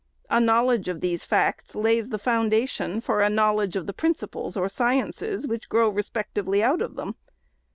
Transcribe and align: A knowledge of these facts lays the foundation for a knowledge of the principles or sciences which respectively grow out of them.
A 0.31 0.39
knowledge 0.41 0.87
of 0.87 0.99
these 0.99 1.25
facts 1.25 1.75
lays 1.75 2.09
the 2.09 2.17
foundation 2.17 3.01
for 3.01 3.21
a 3.21 3.29
knowledge 3.29 3.75
of 3.75 3.85
the 3.85 3.93
principles 3.93 4.57
or 4.57 4.67
sciences 4.67 5.45
which 5.45 5.67
respectively 5.71 6.61
grow 6.61 6.69
out 6.73 6.81
of 6.81 6.95
them. 6.95 7.17